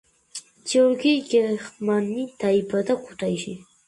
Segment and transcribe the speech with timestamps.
[0.69, 3.55] გიორგი გეხტმანი დაიბადა ქუთაისში.